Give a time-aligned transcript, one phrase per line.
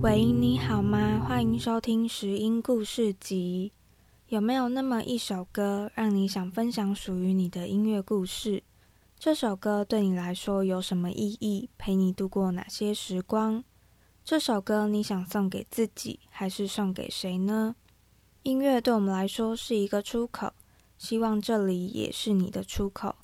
[0.00, 1.22] 喂，你好吗？
[1.28, 3.70] 欢迎收听拾音故事集。
[4.28, 8.62] 有没有那么一首歌，让你想分享属于你的音乐故事？
[9.18, 11.68] 这首歌对你来说有什么意义？
[11.76, 13.62] 陪你度过哪些时光？
[14.24, 17.76] 这首歌你想送给自己，还是送给谁呢？
[18.42, 20.54] 音乐对我们来说是一个出口，
[20.96, 23.16] 希望这里也是你的出口。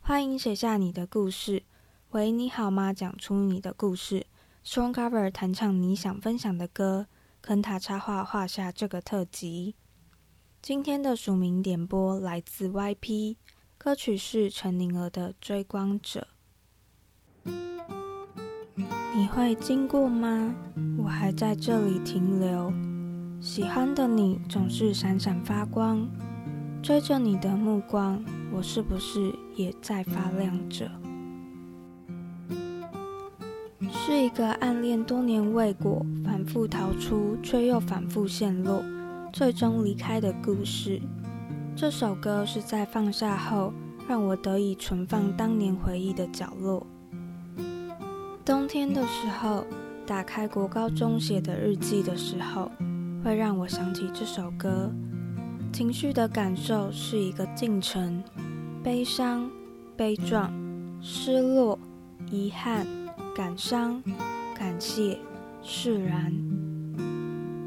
[0.00, 1.64] 欢迎写下你的故事。
[2.12, 2.90] 喂，你好吗？
[2.90, 4.26] 讲出你的故事。
[4.64, 7.06] Strong Cover 弹唱你想分享的歌，
[7.42, 9.74] 肯塔插画画下这个特辑。
[10.62, 13.36] 今天的署名点播来自 YP，
[13.76, 16.28] 歌曲是陈宁儿的《追光者》。
[19.20, 20.54] 你会经过吗？
[20.96, 22.72] 我还在这里停留。
[23.38, 26.08] 喜欢的你总是闪闪发光，
[26.82, 30.90] 追着你的目光，我是不是也在发亮着？
[33.90, 38.82] 是一个暗恋多年未果，反复逃出却又反复陷落，
[39.34, 40.98] 最终离开的故事。
[41.76, 43.74] 这首歌是在放下后，
[44.08, 46.86] 让我得以存放当年回忆的角落。
[48.50, 49.64] 冬天的时候，
[50.04, 52.68] 打开国高中写的日记的时候，
[53.22, 54.90] 会让我想起这首歌。
[55.72, 58.20] 情绪的感受是一个进程，
[58.82, 59.48] 悲伤、
[59.96, 60.52] 悲壮、
[61.00, 61.78] 失落、
[62.28, 62.84] 遗憾。
[63.36, 64.02] 感伤，
[64.52, 65.16] 感谢，
[65.62, 66.34] 释然。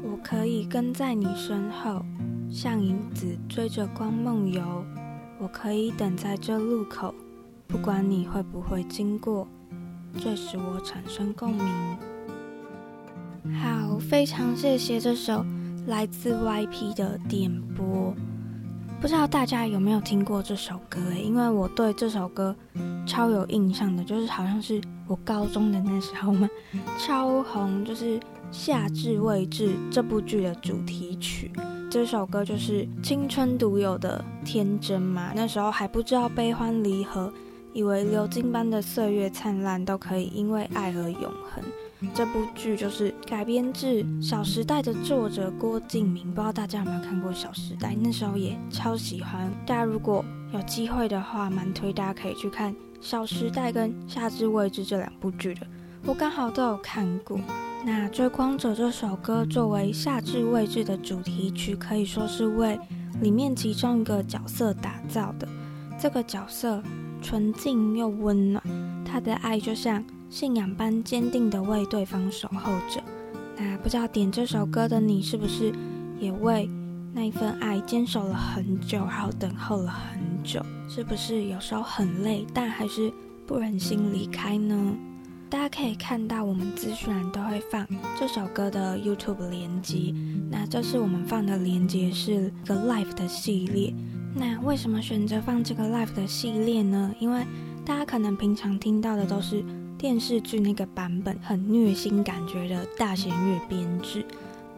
[0.02, 2.04] 我可以跟在你身后，
[2.50, 4.84] 像影子追着光梦游。
[5.38, 7.14] 我可以等在这路口，
[7.66, 9.48] 不管你会不会经过，
[10.18, 11.66] 最使我产生共鸣。
[13.62, 15.44] 好，非常谢谢这首
[15.86, 18.14] 来自 YP 的点播。
[19.00, 20.98] 不知道大家有没有听过这首歌？
[21.22, 22.56] 因为我对这首歌
[23.06, 26.48] 超有印象的，就是好像是我高中的那时候嘛，
[26.98, 28.18] 超红，就是
[28.50, 31.50] 《夏至未至》这部剧的主题曲。
[31.90, 37.30] 这首歌就是青春独有的天真嘛，那时候还不知道悲欢离合，
[37.74, 41.62] 以为流金般的岁月灿烂都可以因为爱而永恒。
[42.14, 47.88] 这部剧就是改编自《小时代》的作者郭敬明，不知道大家有没有看过《小时代》？
[48.00, 49.50] 那时候也超喜欢。
[49.66, 55.66] 大家如果有机会的话，蛮推大家可以去看《小时代》跟《夏至未至》这两部剧的。
[56.06, 57.40] 我刚好都有看过。
[57.84, 62.78] 那《追光者》这首歌作为《夏至未至》的主题曲，可以说是为
[63.20, 65.48] 里面其中一个角色打造的。
[65.98, 66.82] 这个角色
[67.24, 68.62] 纯净又温暖，
[69.04, 70.04] 他的爱就像。
[70.30, 73.00] 信仰般坚定地为对方守候着。
[73.56, 75.72] 那不知道点这首歌的你，是不是
[76.18, 76.68] 也为
[77.12, 80.60] 那一份爱坚守了很久，然后等候了很久？
[80.88, 83.12] 是不是有时候很累，但还是
[83.46, 84.96] 不忍心离开呢？
[85.48, 87.86] 大家可以看到，我们资讯栏都会放
[88.18, 90.12] 这首歌的 YouTube 连接。
[90.50, 93.94] 那这次我们放的连接是一个 Live 的系列。
[94.34, 97.14] 那为什么选择放这个 Live 的系列呢？
[97.18, 97.46] 因为
[97.84, 99.64] 大家可能平常听到的都是。
[99.96, 104.22] 电视剧那个版本很虐心感觉的大弦乐编制，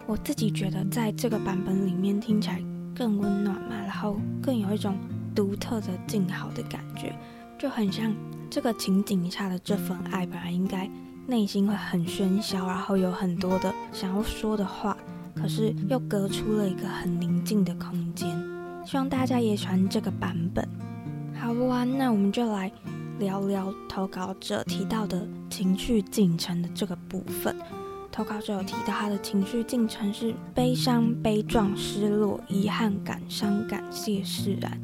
[0.06, 2.62] 我自己觉得在这个版本里面听起来
[2.94, 4.96] 更温暖嘛，然后更有一种
[5.34, 7.12] 独特的静好的感觉，
[7.58, 8.14] 就很像
[8.48, 10.88] 这个情景下的这份爱，本来应该
[11.26, 14.96] 内心会很喧嚣，然后有很多的想要说的话，
[15.34, 18.45] 可是又隔出了一个很宁静的空间。
[18.86, 20.66] 希望大家也喜欢这个版本。
[21.34, 22.70] 好哇，那我们就来。
[23.18, 27.56] 聊聊投稿者提到的情绪进程的这个部分。
[28.12, 34.78] 投稿者有提到他的情绪进程是悲伤、悲壮、失落、遗憾、感伤、感谢、释然。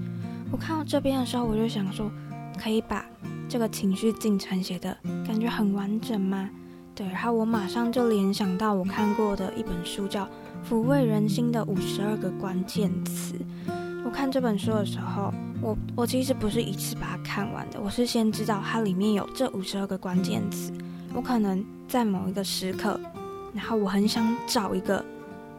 [0.50, 2.10] 我看到这边的时候，我就想说，
[2.58, 3.04] 可以把
[3.50, 4.96] 这个情绪进程写的
[5.26, 6.48] 感觉很完整吗？
[6.94, 10.24] 对，然后我马上就联想到我看过的一本书，叫
[10.66, 13.34] 《抚慰人心的五十二个关键词》。
[14.12, 20.72] 看这本书的时候，我我其实不是一次把它看完的，我是先知道它里面有这五十二个关键词，
[21.14, 23.00] 我可能在某一个时刻，
[23.54, 25.04] 然后我很想找一个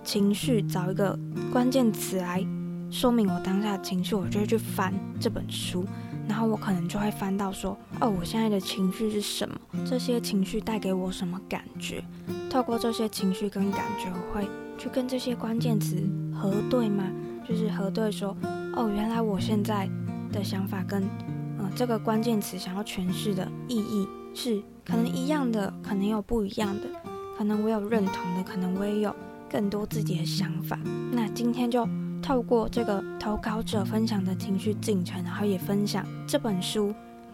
[0.04, 1.18] 情绪，找一个
[1.52, 2.46] 关键词来
[2.92, 5.86] 说明我当下的情绪，我就会去翻这本书，
[6.28, 9.56] 然后我可能就会翻到说，哦，我现在的情绪是什么？
[9.86, 12.04] 这些情绪带给我什么感觉？
[12.50, 14.48] 透过这些情绪跟感觉，我会
[14.78, 15.98] 去跟这些关键词
[16.34, 17.04] 核对吗？
[17.48, 18.36] 就是核对说，
[18.76, 19.90] 哦，原来我现在
[20.32, 21.04] 的想法跟，
[21.60, 26.84] 呃，这个关键词想要诠释的意义是可能一样的，可能有不一样的，
[27.38, 29.16] 可能我有认同的，可能我也有
[29.50, 30.80] 更多自己的想法。
[31.12, 31.88] 那今天就
[32.22, 36.94] 透过这个投稿者分享的情绪进程，然后也分享这本书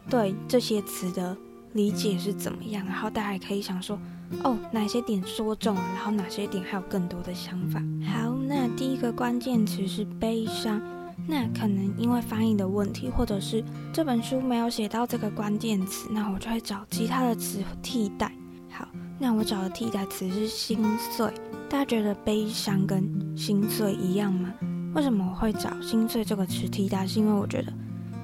[0.09, 1.37] 对这些词的
[1.73, 3.97] 理解是怎么样，然后大家也可以想说，
[4.43, 7.79] 哦，哪些点说中了，然后哪些点还有更多的想法。
[8.05, 10.81] 好，那第一个关键词是悲伤。
[11.27, 13.63] 那可能因为翻译的问题，或者是
[13.93, 18.31] 这本书没有写到这个关键词，那我就会找其他的词替代。
[18.71, 18.87] 好，
[19.19, 21.31] 那我找的替代词是心碎。
[21.69, 23.03] 大家觉得悲伤跟
[23.37, 24.51] 心碎一样吗？
[24.95, 27.05] 为什么我会找心碎这个词替代？
[27.05, 27.71] 是因为我觉得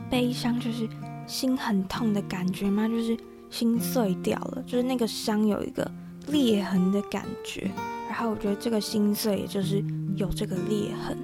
[0.10, 0.90] 悲伤就是
[1.28, 2.88] 心很痛的感觉吗？
[2.88, 3.16] 就是
[3.52, 5.88] 心碎掉了，就是那个伤有一个
[6.30, 7.70] 裂痕的感觉。
[8.16, 9.84] 然后我觉得这个心碎也就是
[10.16, 11.18] 有这个裂痕。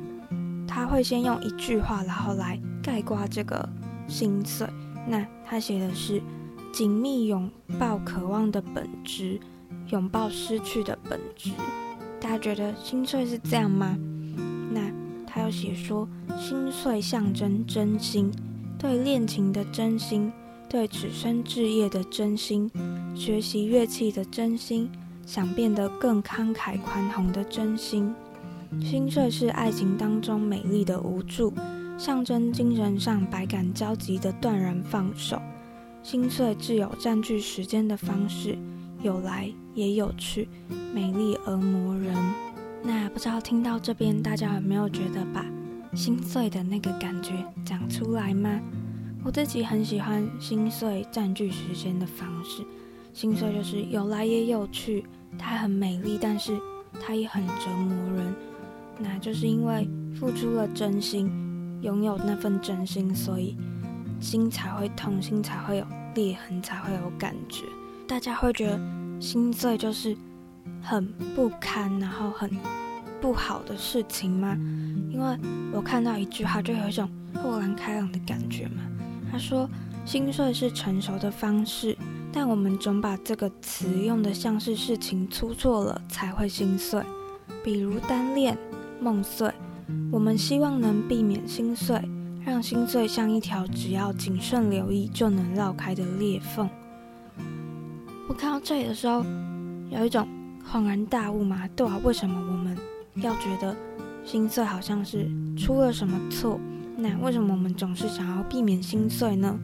[0.67, 3.67] 他会先用一句话，然后来概括这个
[4.09, 4.67] 心碎。
[5.07, 6.21] 那他写的是
[6.73, 7.49] 紧密拥
[7.79, 9.39] 抱渴望的本质，
[9.87, 11.51] 拥抱失去的本质。
[12.19, 13.97] 大家觉得心碎是这样吗？
[14.73, 14.91] 那
[15.25, 16.05] 他又写说，
[16.37, 18.29] 心碎象征真心，
[18.77, 20.29] 对恋情的真心，
[20.67, 22.69] 对此生置业的真心，
[23.15, 24.91] 学习乐器的真心，
[25.25, 28.13] 想变得更慷慨宽宏的真心。
[28.81, 31.53] 心碎是爱情当中美丽的无助，
[31.97, 35.41] 象征精神上百感交集的断然放手。
[36.03, 38.57] 心碎自有占据时间的方式，
[39.03, 40.47] 有来也有去，
[40.93, 42.15] 美丽而磨人。
[42.81, 45.45] 那不知道听到这边，大家有没有觉得把
[45.93, 47.33] 心碎的那个感觉
[47.63, 48.59] 讲出来吗？
[49.23, 52.63] 我自己很喜欢心碎占据时间的方式。
[53.13, 55.05] 心碎就是有来也有去，
[55.37, 56.57] 它很美丽，但是
[56.99, 58.33] 它也很折磨人。
[58.99, 61.29] 那就是因为付出了真心，
[61.81, 63.57] 拥有那份真心，所以
[64.19, 65.85] 心才会痛，心才会有
[66.15, 67.65] 裂痕，才会有感觉。
[68.07, 68.79] 大家会觉得
[69.19, 70.15] 心碎就是
[70.81, 72.49] 很不堪，然后很
[73.19, 74.57] 不好的事情吗？
[75.09, 75.37] 因为
[75.73, 78.83] 我看到一句话，就有一种豁然开朗的感觉嘛。
[79.31, 79.67] 他说
[80.05, 81.97] ：“心碎是成熟的方式，
[82.33, 87.03] 但我们总把这个词用得像是事情出错了才会心碎，
[87.63, 88.57] 比如单恋。”
[89.03, 89.51] 梦碎，
[90.11, 91.99] 我们希望能避免心碎，
[92.45, 96.69] 让心碎像一条只要谨慎留意就能绕开的裂缝。
[98.29, 99.25] 我看到这里的时候，
[99.89, 100.27] 有一种
[100.71, 102.77] 恍然大悟嘛，对啊，为什么我们
[103.15, 103.75] 要觉得
[104.23, 106.59] 心碎好像是出了什么错？
[106.95, 109.57] 那为什么我们总是想要避免心碎呢？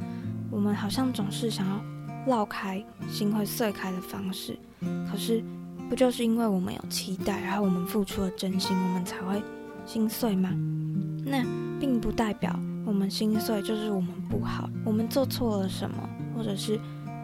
[0.49, 1.79] 我们好像总是想要
[2.27, 4.57] 绕开心会碎开的方式，
[5.11, 5.43] 可是。
[5.89, 9.41] 不就是因为我们有期待，然后我们付出了真心，我们才会
[9.85, 10.49] 心碎吗？
[11.25, 11.45] 那
[11.79, 12.53] 并不代表
[12.85, 15.97] 我们心碎就是我们不好，我们做错了什么，
[16.35, 16.77] 或者是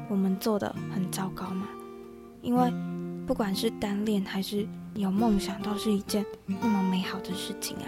[0.07, 1.67] 我们做的很糟糕吗？
[2.41, 2.73] 因为
[3.27, 4.65] 不管是单恋还是
[4.95, 7.87] 有梦想，都是一件那么美好的事情啊。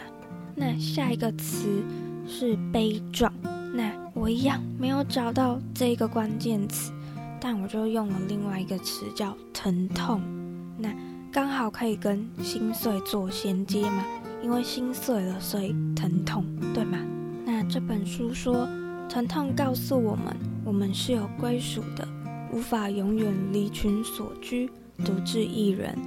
[0.55, 1.81] 那下一个词
[2.27, 3.31] 是悲壮，
[3.73, 6.91] 那我一样没有找到这个关键词，
[7.39, 10.21] 但我就用了另外一个词叫疼痛。
[10.77, 10.93] 那
[11.31, 14.03] 刚好可以跟心碎做衔接嘛，
[14.41, 16.97] 因为心碎了，所以疼痛，对吗？
[17.45, 18.67] 那这本书说，
[19.09, 22.07] 疼痛告诉我们，我们是有归属的，
[22.51, 24.69] 无法永远离群索居，
[25.03, 25.97] 独自一人。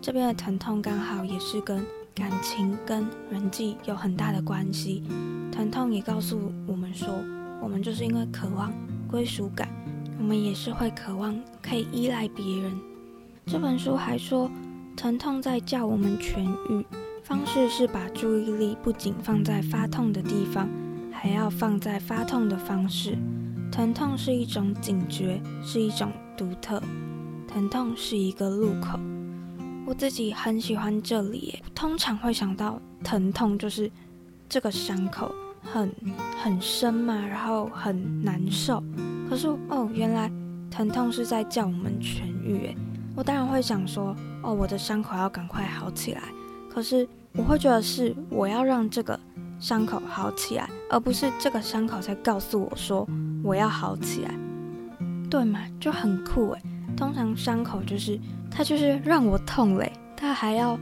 [0.00, 1.84] 这边的疼痛刚好也是跟
[2.14, 5.02] 感情跟人际有很大的关系。
[5.50, 7.08] 疼痛也告诉我们说，
[7.62, 8.72] 我们就是因为渴望
[9.08, 9.68] 归属感，
[10.24, 12.72] 我们也是会渴望可以依赖别人。
[13.44, 14.50] 这本书还说，
[14.96, 16.40] 疼痛在叫我们痊
[16.70, 16.86] 愈，
[17.22, 20.66] 方式是把注意力不仅放在发痛的地方，
[21.12, 23.18] 还要放在发痛的方式。
[23.70, 26.82] 疼痛是一种警觉，是一种独特。
[27.46, 28.98] 疼痛是一个路口。
[29.84, 33.92] 我自己很喜欢这里，通常会想到疼痛就是
[34.48, 35.30] 这个伤口
[35.64, 35.90] 很
[36.42, 38.82] 很深嘛，然后很难受。
[39.28, 40.30] 可是哦，原来
[40.70, 42.76] 疼痛是在叫我们痊愈，诶。
[43.16, 46.20] 我当然会想说，哦，我的伤口要赶快好起来。
[46.68, 49.18] 可是我会觉得是我要让这个
[49.58, 53.06] 伤口好起来，而不是这个伤口在告诉我说
[53.42, 54.34] 我要好起来，
[55.30, 55.60] 对吗？
[55.80, 56.62] 就很酷诶。
[56.96, 58.18] 通常伤口就是
[58.50, 60.78] 它就是让我痛嘞，它还要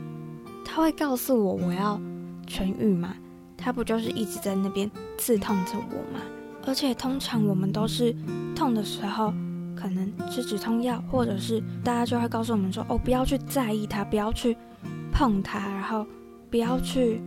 [0.65, 1.99] 它会告诉我我要
[2.47, 3.15] 痊愈吗？
[3.63, 6.19] 它不就是一直在那边刺痛着我吗？
[6.65, 8.15] 而且通常我们都是
[8.55, 9.33] 痛的时候。
[9.75, 14.55] 可能吃止痛药，或者是大家就会告诉我们说：“哦，不要去在意它，不要去
[15.11, 16.05] 碰它，然后
[16.49, 17.21] 不要去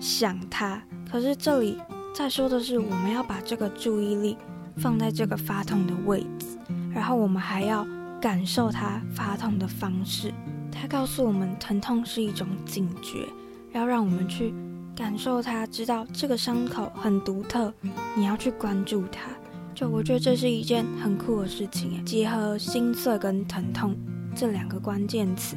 [0.00, 0.80] 想它。”
[1.10, 1.76] 可是这里
[2.14, 4.38] 在说的是，我们要把这个注意力
[4.78, 6.56] 放在这个发痛的位置，
[6.94, 7.86] 然后我们还要
[8.18, 10.32] 感受它发痛的方式，
[10.72, 13.28] 它告诉我们，疼痛是一种警觉，
[13.72, 14.54] 要让我们去
[14.98, 17.72] 感受它，知道这个伤口很独特，
[18.16, 19.30] 你要去关注它。
[19.72, 23.94] 就我觉得这是一件很酷的事情，结合心碎跟疼痛
[24.34, 25.54] 这两个关键词，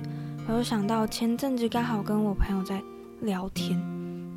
[0.48, 2.80] 我就想到前阵子刚好跟我朋友在
[3.22, 3.82] 聊天，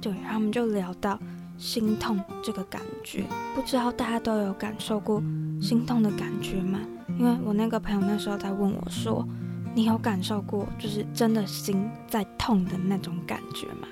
[0.01, 1.21] 对，然后我们就聊到
[1.59, 5.23] 心痛这个感觉，不知道大家都有感受过
[5.61, 6.81] 心痛的感觉吗？
[7.19, 9.23] 因为我那个朋友那时候在问我说
[9.77, 13.87] ：“你有感受过就是真的心在痛的那种感觉吗？”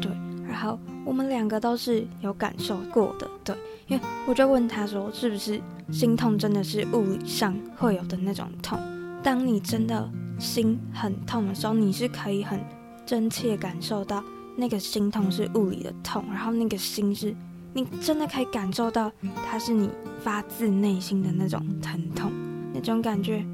[0.00, 0.10] 对，
[0.46, 3.28] 然后我们两个都是有感受过的。
[3.44, 8.78] 对，因为我就问他说：“是不是心痛真的是物理上会有的那种痛？
[9.22, 12.60] 当你真的心很痛的时候，你是可以很
[13.06, 14.22] 真切感受到
[14.56, 17.34] 那个心痛是物理的痛，然后那个心是。”
[17.74, 19.12] 你真的可以感受到，
[19.48, 19.90] 它是你
[20.20, 22.32] 发自内心的那种疼痛，
[22.72, 23.44] 那种感觉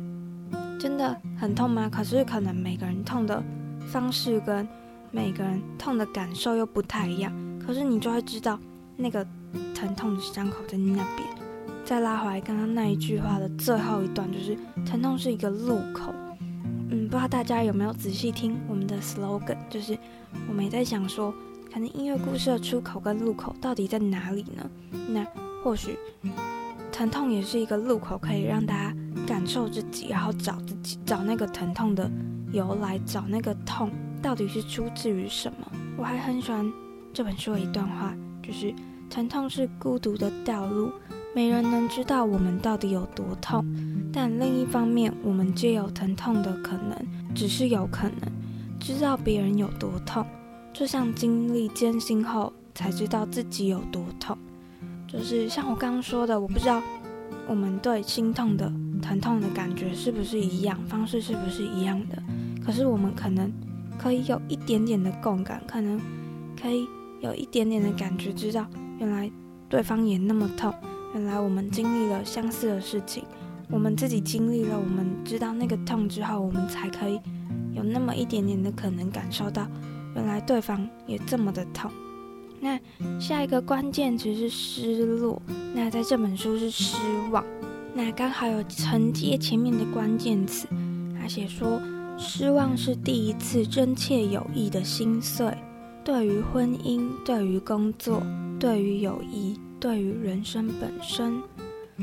[0.78, 1.90] 真的很痛吗？
[1.92, 3.42] 可是可能每个人痛的
[3.88, 4.66] 方式跟
[5.14, 7.32] 每个人痛的感受又不太一样，
[7.64, 8.58] 可是你就会知道
[8.96, 9.24] 那个
[9.72, 11.28] 疼痛的伤口在那边。
[11.84, 16.12] 再拉回来刚刚那一句话的最后一段，就是疼痛是一个路口。
[16.90, 19.96] 嗯，不知道大家有没有仔细听我们的 slogan，就是
[20.48, 21.32] 我们也在想说。
[21.72, 24.70] 可能音乐故事的出口跟入口到底在哪里呢？
[25.08, 25.26] 那
[25.64, 25.98] 或许
[26.92, 32.08] 疼痛也是一个路口，可以让大家感受自己，然后找自己，找那个疼痛的
[32.52, 33.90] 由来，找那个痛
[34.24, 35.70] 到底是出自于什么。
[35.98, 36.64] 我还很喜欢
[37.12, 38.74] 这本书的一段话，就是
[39.10, 40.90] 疼痛是孤独的道路，
[41.34, 43.62] 没人能知道我们到底有多痛。
[44.10, 46.96] 但另一方面，我们皆有疼痛的可能，
[47.34, 48.18] 只是有可能
[48.80, 50.24] 知道别人有多痛。
[50.72, 54.38] 就像经历艰辛后才知道自己有多痛，
[55.06, 56.82] 就是像我刚刚说的，我不知道
[57.46, 62.22] 我们对心痛的疼痛的感觉是不是一样，方式是不是一样的。
[62.64, 63.52] 可是我们可能
[63.98, 66.00] 可以有一点点的共感，可能
[66.60, 66.86] 可以
[67.20, 68.66] 有一点点的感觉，知道
[68.98, 69.30] 原来
[69.68, 70.72] 对方也那么痛，
[71.14, 73.24] 原来我们经历了相似的事情，
[73.70, 77.20] 我们自己经历了，我们知道那个痛之后，我们才可以
[77.72, 79.66] 有那么一点点的可能感受到。
[80.14, 81.90] 原来对方也这么的痛。
[82.60, 82.78] 那
[83.18, 85.42] 下一个关键词是失落。
[85.74, 86.96] 那在这本书是失
[87.32, 87.44] 望。
[87.92, 90.68] 那刚好有承接前面的关键词，
[91.20, 91.80] 他写说，
[92.16, 95.52] 失望是第一次真切有意的心碎。
[96.04, 98.22] 对于婚姻，对于工作，
[98.58, 101.40] 对于友谊，对于人生本身，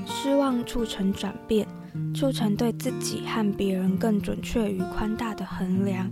[0.06, 1.68] 失望促成转变，
[2.14, 6.12] 促成对自己和别人更准确与宽大的衡量。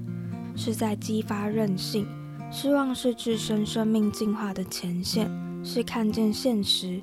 [0.55, 2.05] 是在激发韧性，
[2.51, 5.29] 失望是置身生命进化的前线，
[5.63, 7.01] 是看见现实。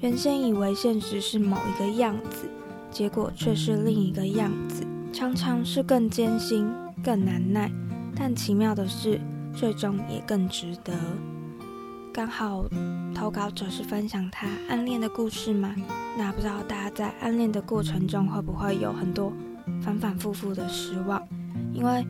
[0.00, 2.48] 原先以为现实是某一个样子，
[2.90, 6.66] 结果却是另一个样子，常常是更艰辛、
[7.04, 7.70] 更难耐，
[8.16, 9.20] 但奇妙的是，
[9.54, 10.92] 最终也更值得。
[12.12, 12.64] 刚好
[13.14, 15.74] 投稿者是分享他暗恋的故事嘛？
[16.16, 19.32] 那不知道大家在暗恋的过程中会不会有很多
[19.82, 21.22] 反反复复的失望？
[21.72, 22.04] 因为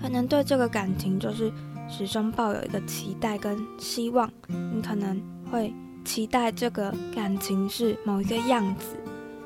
[0.00, 1.52] 可能对这个感情就是
[1.88, 5.20] 始终抱有一个期待跟希望，你可能
[5.50, 5.72] 会
[6.04, 8.96] 期待这个感情是某一个样子，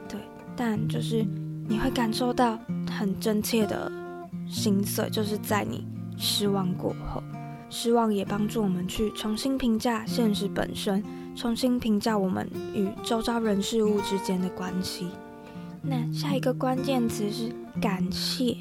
[0.08, 0.18] 对，
[0.56, 1.24] 但就是
[1.70, 2.58] 你会感受到
[2.90, 3.90] 很真切的
[4.48, 5.86] 心碎，就是在你
[6.18, 7.22] 失望过后，
[7.70, 11.00] 失望也帮助我们去重新评价现实本身，
[11.36, 15.06] 重新评价我们与周遭人事物之间的关系。
[15.80, 18.56] 那下一个关键词是感谢。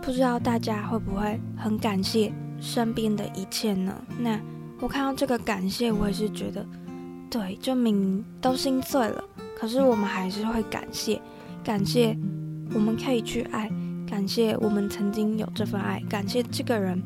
[0.00, 3.92] 不知道大家会不会很感谢身边的一切呢？
[4.20, 4.40] 那
[4.78, 6.64] 我看到这个感谢，我也是觉得，
[7.28, 9.24] 对，就明明都心碎了，
[9.58, 11.20] 可是我们还是会感谢，
[11.64, 12.16] 感谢
[12.74, 13.70] 我们可以去爱，
[14.08, 17.02] 感谢我们曾经有这份爱，感谢这个人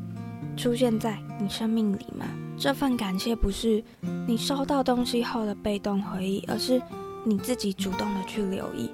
[0.57, 2.25] 出现在你生命里吗。
[2.57, 3.83] 这份感谢不是
[4.27, 6.79] 你收到东西后的被动回忆，而是
[7.25, 8.89] 你自己主动的去留意，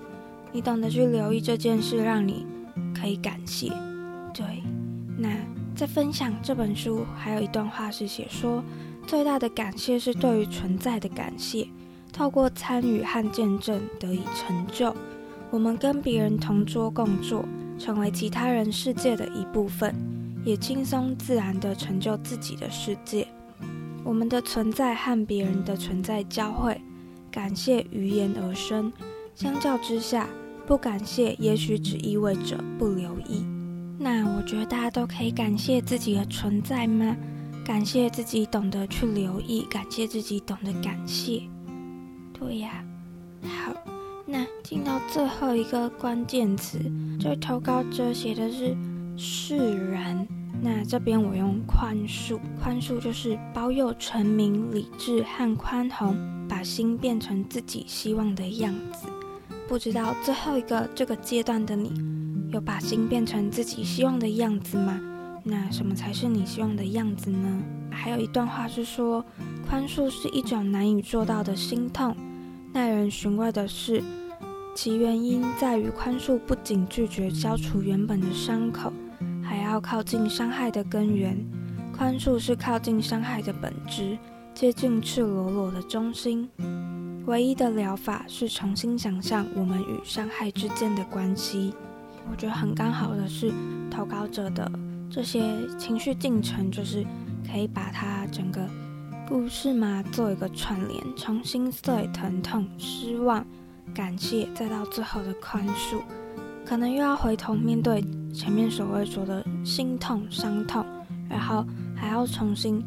[0.53, 2.45] 你懂得去留意这件事，让你
[2.95, 3.67] 可以感谢。
[4.33, 4.63] 对，
[5.17, 5.29] 那
[5.75, 8.63] 在分享这本书，还有一段话是写说，
[9.05, 11.67] 最大的感谢是对于存在的感谢，
[12.13, 14.95] 透过参与和见证得以成就。
[15.49, 17.45] 我们跟别人同桌共坐，
[17.79, 19.95] 成为其他人世界的一部分，
[20.43, 23.27] 也轻松自然地成就自己的世界。
[24.03, 26.81] 我们的存在和别人的存在交汇，
[27.31, 28.91] 感谢于言而生。
[29.35, 30.27] 相较之下，
[30.65, 33.45] 不感谢也许只意味着不留意。
[33.99, 37.15] 那我觉得大家都可以感谢自己的存在吗？
[37.65, 41.41] 感谢自己懂得去留意，感谢自己懂得感谢。
[42.33, 42.83] 对呀，
[43.43, 43.73] 好，
[44.29, 46.77] 那进到最后一个关键词，
[47.17, 48.75] 这位投稿者写的是
[49.15, 50.27] 释然。
[50.61, 56.13] 那这边我用宽恕，宽恕就是保有澄明、理智和宽宏，
[56.49, 59.07] 把心变成自己希望的样子。
[59.65, 61.93] 不知道最后一个这个阶段的你，
[62.51, 64.99] 有把心变成自己希望的样子吗？
[65.43, 67.61] 那什么才是你希望的样子呢？
[67.89, 69.23] 还有一段话是说，
[69.69, 72.13] 宽恕是一种难以做到的心痛。
[72.77, 74.03] 耐人寻味的是，
[74.75, 78.93] 其原因在于宽恕不仅拒绝消除原本的伤口，
[79.43, 81.35] 还要靠近伤害的根源。
[81.91, 84.15] 宽恕是靠近伤害的本质，
[84.53, 86.47] 接近赤裸裸的中心。
[87.25, 91.73] 唯一的疗法是重新想象我们与伤害之间的关系。
[92.29, 93.51] 我觉得很刚好的是，
[93.89, 94.71] 投稿者的。
[95.09, 95.41] 这些
[95.79, 97.03] 情绪进程就是
[97.51, 98.61] 可以把它整个
[99.27, 103.45] 故事嘛做一个串联，从心碎、疼痛、失望、
[103.93, 106.01] 感谢，再到最后的宽恕，
[106.65, 108.01] 可能又要回头面对
[108.33, 110.85] 前面所谓说的心痛、伤痛，
[111.29, 112.81] 然后还要重新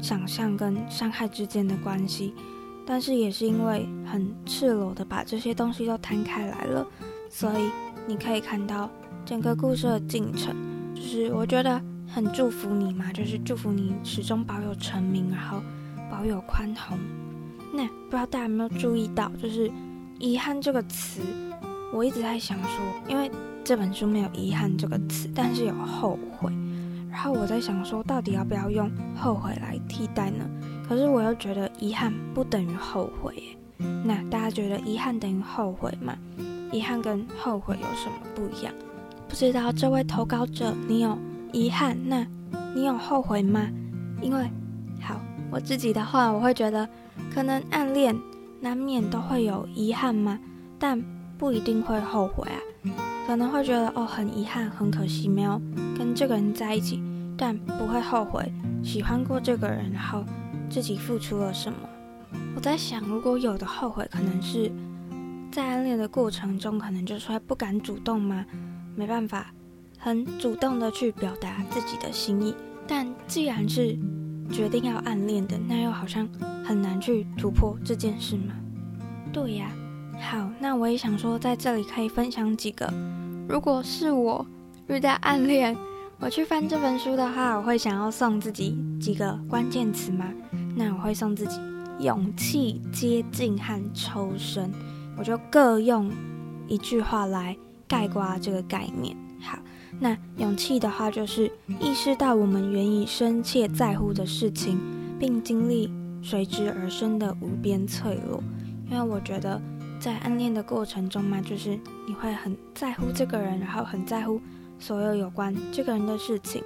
[0.00, 2.32] 想象跟伤害之间的关系，
[2.86, 6.86] 但是也是因为很赤裸的把这些东西都摊开来了，
[7.28, 7.70] 所以
[8.06, 8.88] 你可以看到
[9.26, 10.56] 整个故事的进程。
[10.94, 15.60] 就是我觉得很祝福你嘛，就是祝福你始终保有澄明，然后
[16.12, 16.98] 保有宽宏。
[17.72, 19.72] 那不知道大家有没有注意到，就是
[20.18, 21.22] 遗憾这个词，
[21.90, 23.30] 我一直在想说，因为
[23.64, 26.52] 这本书没有遗憾这个词，但是有后悔。
[27.10, 30.44] 然后我在想说，到底要不要用后悔来替代呢？
[30.86, 33.86] 可是我又觉得遗憾不等于后悔耶。
[34.04, 36.14] 那大家觉得遗憾等于后悔吗？
[36.70, 38.74] 遗憾跟后悔有什么不一样？
[39.28, 41.16] 不知道这位投稿者，你有
[41.52, 41.96] 遗憾？
[42.04, 42.26] 那
[42.74, 43.66] 你有后悔吗？
[44.20, 44.46] 因为，
[45.52, 46.88] 我自己的话，我会觉得，
[47.32, 48.16] 可能暗恋
[48.60, 50.38] 难免都会有遗憾嘛，
[50.78, 51.00] 但
[51.36, 52.58] 不一定会后悔啊。
[53.26, 55.60] 可能会觉得哦，很遗憾，很可惜没有
[55.96, 57.02] 跟这个人在一起，
[57.36, 58.50] 但不会后悔
[58.82, 60.24] 喜欢过这个人，然后
[60.70, 61.78] 自己付出了什么。
[62.56, 64.72] 我在想，如果有的后悔，可能是
[65.52, 68.44] 在暗恋的过程中，可能就是会不敢主动嘛？
[68.96, 69.52] 没办法，
[69.98, 72.54] 很主动的去表达自己的心意，
[72.88, 73.96] 但既然是
[74.52, 76.28] 决定要暗恋的，那又好像
[76.64, 78.54] 很难去突破这件事吗？
[79.32, 79.70] 对呀，
[80.20, 82.92] 好，那我也想说，在这里可以分享几个，
[83.48, 84.46] 如果是我
[84.88, 85.76] 遇到暗恋，
[86.20, 90.26] 我去翻这本书的话，我会想要送自己几个关键词吗？
[90.76, 91.58] 那我会送自己
[91.98, 94.70] 勇气、接近和抽身，
[95.16, 96.10] 我就各用
[96.68, 97.56] 一句话来。
[97.88, 99.14] 概括这个概念。
[99.38, 99.58] 好，
[100.00, 101.50] 那勇气的话，就是
[101.80, 104.78] 意识到我们原以深切在乎的事情，
[105.18, 105.88] 并经历
[106.22, 108.42] 随之而生的无边脆弱。
[108.90, 109.60] 因为我觉得
[110.00, 111.78] 在暗恋的过程中嘛，就是
[112.08, 114.40] 你会很在乎这个人，然后很在乎
[114.78, 116.62] 所有有关这个人的事情。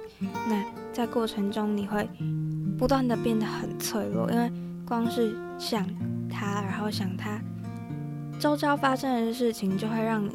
[0.47, 2.09] 那在过程中，你会
[2.77, 4.51] 不断的变得很脆弱，因为
[4.83, 5.87] 光是想
[6.27, 7.39] 他，然后想他
[8.39, 10.31] 周遭发生的事情，就会让你。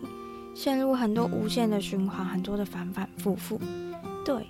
[0.55, 3.59] 陷入很多无限的循环，很多的反反复复。
[4.25, 4.47] 对，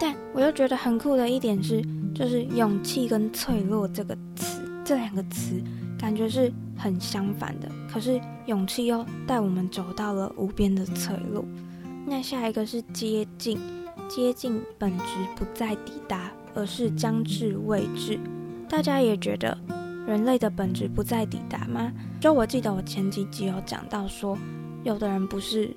[0.00, 1.82] 但我又觉得很酷的一点是，
[2.14, 5.60] 就是勇气跟脆弱这个词，这两个词
[5.98, 7.68] 感觉是很相反的。
[7.92, 11.44] 可是勇气又带我们走到了无边的脆弱。
[12.06, 13.58] 那下一个是接近，
[14.08, 15.04] 接近本质
[15.36, 18.18] 不再抵达，而是将至未至。
[18.68, 19.58] 大家也觉得
[20.06, 21.92] 人类的本质不再抵达吗？
[22.20, 24.38] 就我记得我前几集有讲到说。
[24.84, 25.74] 有的人不是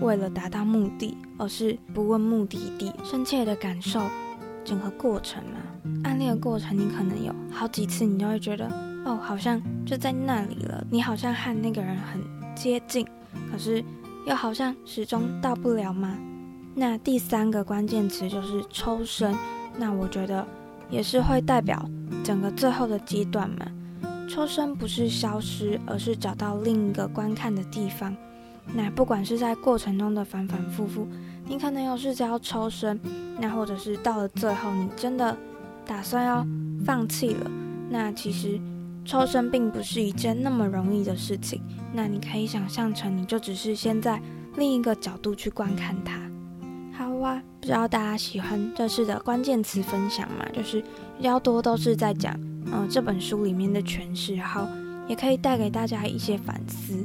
[0.00, 4.00] 为了达到目的，而是不问目的地，深切的感受
[4.64, 5.58] 整个过程嘛。
[6.04, 8.68] 暗恋的过程，你可能有好几次，你都会觉得，
[9.04, 10.84] 哦，好像就在那里了。
[10.90, 12.20] 你好像和那个人很
[12.54, 13.06] 接近，
[13.50, 13.82] 可是
[14.26, 16.18] 又好像始终到不了吗？
[16.74, 19.34] 那第三个关键词就是抽身。
[19.78, 20.46] 那我觉得
[20.90, 21.88] 也是会代表
[22.22, 23.66] 整个最后的阶段嘛。
[24.28, 28.14] 抽身不是消失，而是找到另一个观看的地方。
[28.74, 31.06] 那不管是在过程中的反反复复，
[31.46, 32.98] 你可能有试着要抽身，
[33.38, 35.36] 那或者是到了最后，你真的
[35.84, 36.46] 打算要
[36.84, 37.50] 放弃了。
[37.88, 38.60] 那其实
[39.04, 41.60] 抽身并不是一件那么容易的事情。
[41.92, 44.22] 那你可以想象成，你就只是先在
[44.56, 46.20] 另一个角度去观看它。
[46.96, 50.46] 好啊，不知道大家喜欢这次的关键词分享吗？
[50.52, 50.80] 就是
[51.16, 52.32] 比较多都是在讲，
[52.66, 54.68] 嗯、呃，这本书里面的诠释，然后
[55.08, 57.04] 也可以带给大家一些反思。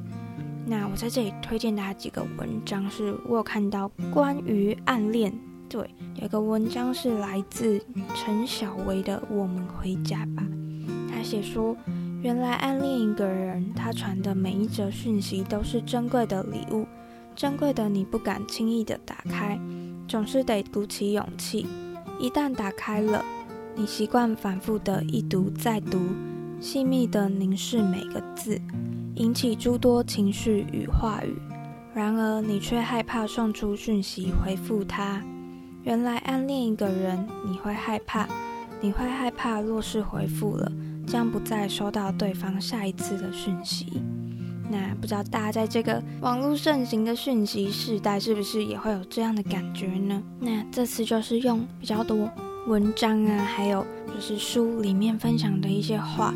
[0.67, 5.31] 那我在这里推荐大家几个文章，是我有看到关于暗恋。
[5.69, 5.89] 对，
[6.21, 7.79] 有个文章是来自
[8.13, 10.43] 陈小薇的《我们回家吧》。
[11.09, 11.75] 他写说，
[12.21, 16.87] 原来暗恋一个人，他传的每一则讯息都是珍贵的礼物，
[17.35, 19.59] 珍贵的你不敢轻易的打开，
[20.07, 21.65] 总是得鼓起勇气。
[22.19, 23.23] 一旦打开了，
[23.75, 25.99] 你习惯反复的一读再读，
[26.59, 28.61] 细密的凝视每个字，
[29.15, 31.35] 引起诸多情绪与话语。
[31.93, 35.23] 然而，你却害怕送出讯息回复他。
[35.83, 38.27] 原来，暗恋一个人，你会害怕，
[38.81, 40.69] 你会害怕，若是回复了，
[41.07, 44.01] 将不再收到对方下一次的讯息。
[44.69, 50.21] 那不知道大家在这个网络盛行的讯息时代，是不是也会有这样的感觉呢？
[50.39, 52.29] 那这次就是用比较多
[52.67, 56.33] 文章啊，还有就是书里面分享的一些话，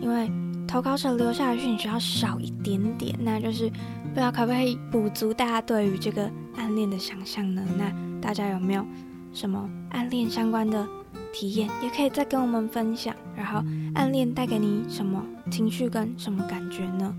[0.00, 0.28] 因为
[0.66, 7.62] 投稿者留下的讯息要少一点点，那就是不知道可不可以补足大家对于这个暗恋的想象呢？
[7.78, 8.84] 那大家有没有
[9.32, 10.86] 什么暗恋相关的
[11.32, 13.14] 体验，也可以再跟我们分享。
[13.36, 13.62] 然后
[13.94, 17.14] 暗恋带给你什么情绪跟什么感觉呢？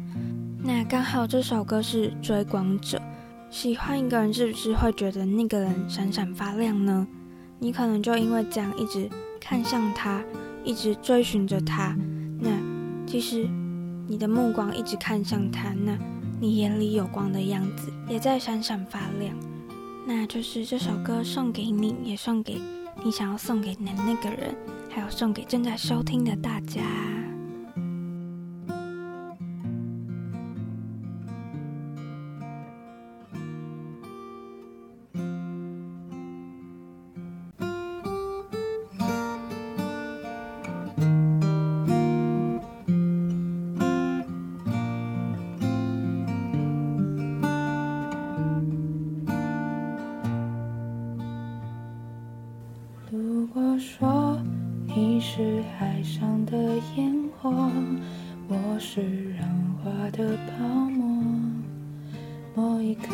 [0.63, 3.01] 那刚好这首歌是追光者，
[3.49, 7.07] 喜欢一个人是不是会觉得那个人闪闪发亮呢？
[7.59, 10.21] 你可能就因为这样一直看向他，
[10.63, 11.95] 一直追寻着他。
[12.39, 12.49] 那
[13.07, 13.47] 其实
[14.05, 15.97] 你的目光一直看向他，那
[16.39, 19.33] 你眼里有光的样子也在闪闪发亮。
[20.05, 22.61] 那就是这首歌送给你，也送给
[23.03, 24.53] 你想要送给的那个人，
[24.89, 26.81] 还有送给正在收听的大家。
[57.29, 57.71] 火
[58.47, 61.23] 我是浪花的泡沫
[62.55, 63.13] 某一刻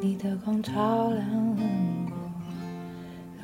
[0.00, 1.62] 你的光照亮了
[2.10, 2.20] 我。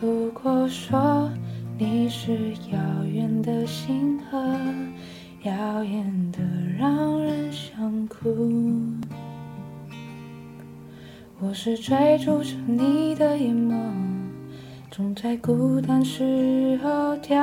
[0.00, 1.30] 如果说
[1.78, 4.38] 你是遥远的星河
[5.42, 6.42] 耀眼得
[6.78, 8.28] 让人想哭
[11.38, 13.74] 我是追逐着你的眼眸
[14.90, 17.36] 总在孤单时候眺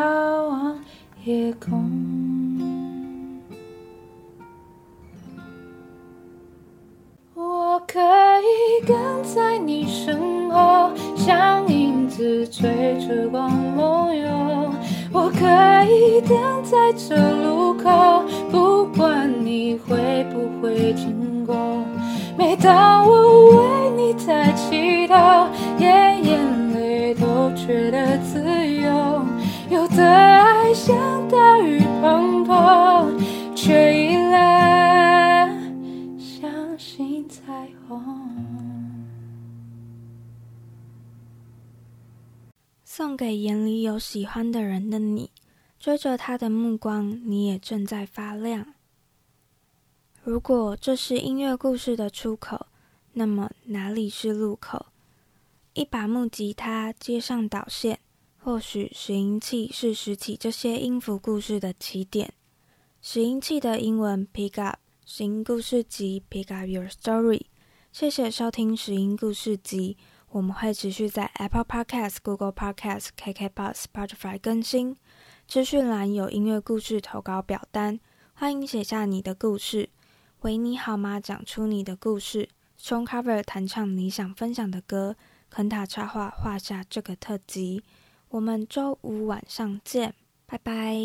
[0.47, 0.82] 望
[1.25, 1.89] 夜空。
[7.33, 7.99] 我可
[8.41, 14.27] 以跟在你身后，像影子追着光梦游。
[15.13, 15.45] 我可
[15.89, 21.55] 以等在这路口，不管你会不会经过。
[22.37, 29.23] 每当我为你在祈祷，连眼泪都觉得自由。
[29.69, 30.95] 有的爱像
[31.33, 35.49] 大雨滂沱，却依然
[36.19, 37.99] 相信彩虹。
[42.85, 45.31] 送给眼里有喜欢的人的你，
[45.79, 48.75] 追着他的目光，你也正在发亮。
[50.23, 52.67] 如果这是音乐故事的出口，
[53.13, 54.85] 那么哪里是路口？
[55.73, 57.99] 一把木吉他接上导线，
[58.43, 62.33] 或许拾音器是拾起这些音符故事的起点。
[63.01, 67.43] 拾音器的英文 pick up，拾音故事集 pick up your story。
[67.93, 69.95] 谢谢收听拾音故事集，
[70.31, 74.97] 我们会持续在 Apple Podcast、Google Podcast、KKBox、Spotify 更新。
[75.47, 77.97] 资讯栏有音乐故事投稿表单，
[78.33, 79.87] 欢迎写下你的故事。
[80.41, 81.17] 维尼好吗？
[81.17, 82.49] 讲出你的故事。
[82.77, 85.15] Song Cover 弹唱你想分享的歌。
[85.49, 87.83] 肯塔插画画下这个特辑。
[88.33, 90.15] 我们周五晚上见
[90.47, 90.97] 拜拜。